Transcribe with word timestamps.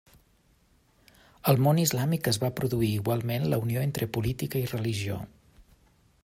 Al 1.53 1.59
món 1.65 1.81
islàmic 1.83 2.29
es 2.31 2.39
va 2.45 2.51
produir 2.61 2.89
igualment 2.95 3.45
la 3.53 3.61
unió 3.67 3.85
entre 3.91 4.09
política 4.19 4.63
i 4.65 4.69
religió. 4.73 5.21